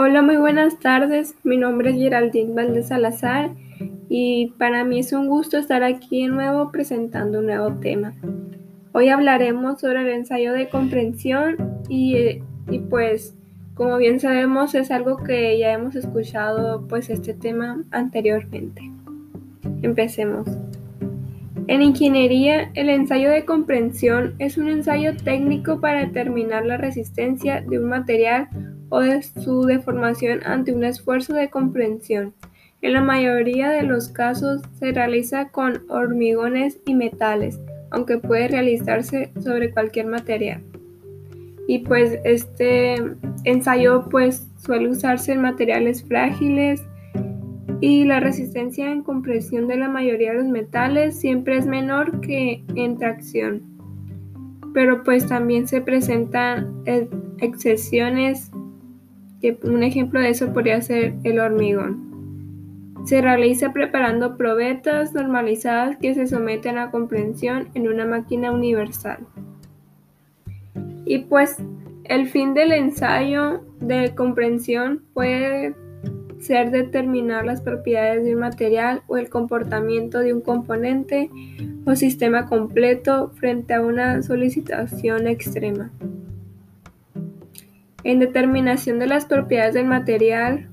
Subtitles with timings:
[0.00, 1.34] Hola, muy buenas tardes.
[1.42, 3.50] Mi nombre es Geraldine Valdez Salazar
[4.08, 8.14] y para mí es un gusto estar aquí de nuevo presentando un nuevo tema.
[8.92, 12.14] Hoy hablaremos sobre el ensayo de comprensión y,
[12.70, 13.34] y pues
[13.74, 18.82] como bien sabemos es algo que ya hemos escuchado pues este tema anteriormente.
[19.82, 20.46] Empecemos.
[21.66, 27.80] En ingeniería, el ensayo de comprensión es un ensayo técnico para determinar la resistencia de
[27.80, 28.48] un material
[28.90, 32.34] o de su deformación ante un esfuerzo de comprensión.
[32.80, 37.58] En la mayoría de los casos se realiza con hormigones y metales,
[37.90, 40.62] aunque puede realizarse sobre cualquier material.
[41.66, 42.96] Y pues este
[43.44, 46.82] ensayo pues suele usarse en materiales frágiles
[47.80, 52.64] y la resistencia en compresión de la mayoría de los metales siempre es menor que
[52.74, 53.62] en tracción.
[54.72, 56.82] Pero pues también se presentan
[57.38, 58.50] excepciones
[59.40, 62.08] que un ejemplo de eso podría ser el hormigón.
[63.04, 69.20] Se realiza preparando probetas normalizadas que se someten a comprensión en una máquina universal.
[71.04, 71.56] Y pues
[72.04, 75.74] el fin del ensayo de comprensión puede
[76.40, 81.30] ser determinar las propiedades de un material o el comportamiento de un componente
[81.84, 85.90] o sistema completo frente a una solicitación extrema.
[88.04, 90.68] En determinación de las propiedades del material,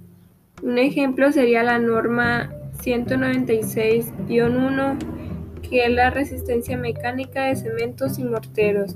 [0.62, 2.52] un ejemplo sería la norma
[2.84, 4.98] 196-1,
[5.68, 8.96] que es la resistencia mecánica de cementos y morteros,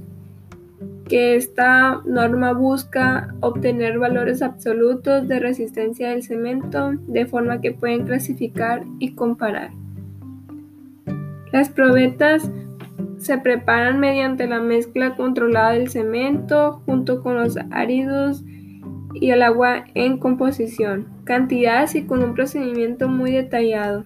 [1.08, 8.06] que esta norma busca obtener valores absolutos de resistencia del cemento de forma que pueden
[8.06, 9.72] clasificar y comparar.
[11.52, 12.52] Las probetas
[13.20, 18.44] se preparan mediante la mezcla controlada del cemento junto con los áridos
[19.14, 24.06] y el agua en composición, cantidades y con un procedimiento muy detallado.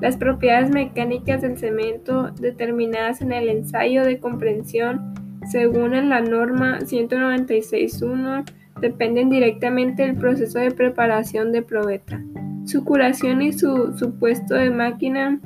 [0.00, 5.14] Las propiedades mecánicas del cemento determinadas en el ensayo de comprensión
[5.50, 8.44] según la norma 196.1
[8.80, 12.22] dependen directamente del proceso de preparación de probeta,
[12.64, 15.38] su curación y su supuesto de máquina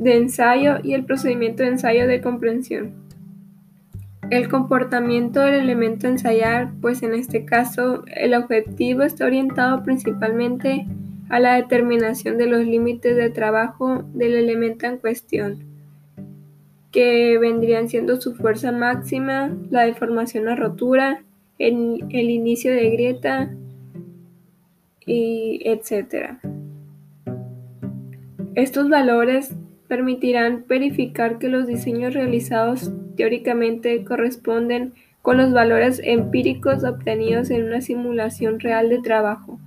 [0.00, 2.94] de ensayo y el procedimiento de ensayo de comprensión.
[4.30, 10.86] El comportamiento del elemento ensayar, pues en este caso el objetivo está orientado principalmente
[11.28, 15.64] a la determinación de los límites de trabajo del elemento en cuestión,
[16.90, 21.22] que vendrían siendo su fuerza máxima, la deformación o rotura,
[21.58, 23.50] el, el inicio de grieta,
[25.10, 26.38] y etc.
[28.54, 29.54] Estos valores
[29.90, 37.80] permitirán verificar que los diseños realizados teóricamente corresponden con los valores empíricos obtenidos en una
[37.80, 39.58] simulación real de trabajo.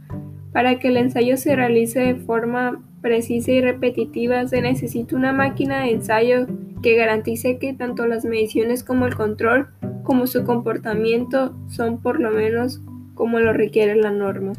[0.53, 5.83] Para que el ensayo se realice de forma precisa y repetitiva se necesita una máquina
[5.83, 6.47] de ensayo
[6.81, 9.67] que garantice que tanto las mediciones como el control
[10.03, 12.79] como su comportamiento son por lo menos
[13.13, 14.53] como lo requiere la norma.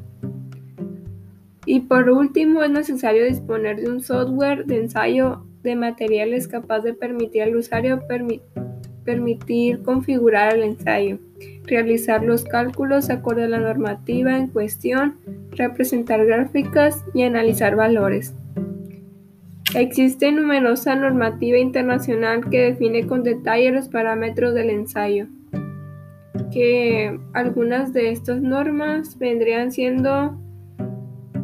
[1.65, 6.95] Y por último es necesario disponer de un software de ensayo de materiales capaz de
[6.95, 8.03] permitir al usuario
[9.05, 11.19] permitir configurar el ensayo,
[11.65, 15.17] realizar los cálculos acorde a la normativa en cuestión,
[15.53, 18.35] representar gráficas y analizar valores.
[19.75, 25.27] Existe numerosa normativa internacional que define con detalle los parámetros del ensayo,
[26.53, 30.39] que algunas de estas normas vendrían siendo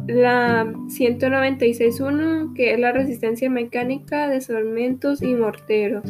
[0.07, 6.03] la 196.1, que es la resistencia mecánica de cementos y morteros.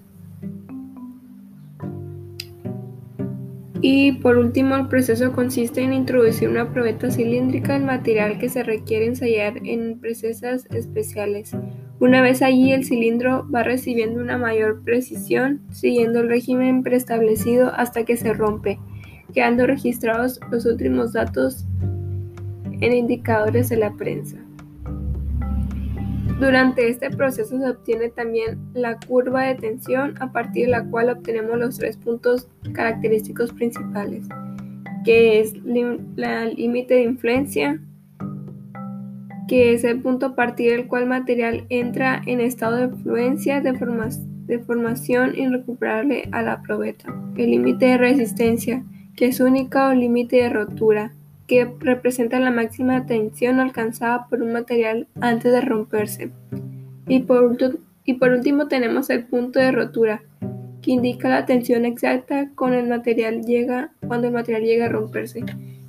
[3.81, 8.63] Y por último, el proceso consiste en introducir una probeta cilíndrica del material que se
[8.63, 11.51] requiere ensayar en presas especiales.
[12.03, 18.05] Una vez allí, el cilindro va recibiendo una mayor precisión, siguiendo el régimen preestablecido hasta
[18.05, 18.81] que se rompe,
[19.33, 21.65] quedando registrados los últimos datos
[22.81, 24.37] en indicadores de la prensa.
[26.41, 31.09] Durante este proceso se obtiene también la curva de tensión a partir de la cual
[31.09, 34.27] obtenemos los tres puntos característicos principales,
[35.05, 37.81] que es el límite de influencia,
[39.49, 44.59] que es el punto a partir del cual material entra en estado de fluencia de,
[44.59, 47.15] formación irrecuperable a la probeta.
[47.37, 48.85] El límite de resistencia,
[49.17, 51.13] que es única o límite de rotura,
[51.47, 56.31] que representa la máxima tensión alcanzada por un material antes de romperse.
[57.09, 57.57] Y por,
[58.05, 60.23] y por último tenemos el punto de rotura,
[60.83, 65.45] que indica la tensión exacta con el material llega, cuando el material llega a romperse.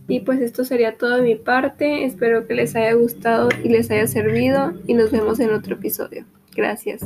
[0.07, 2.05] Y pues esto sería todo de mi parte.
[2.05, 6.25] Espero que les haya gustado y les haya servido y nos vemos en otro episodio.
[6.55, 7.01] Gracias.